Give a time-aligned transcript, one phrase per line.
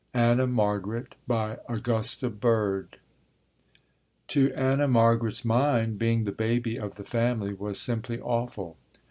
[0.15, 2.97] ANNA MARGARET AUGUSTA BIRD
[4.29, 8.77] To Anna Margaret's mind, being the baby of the family was simply awful.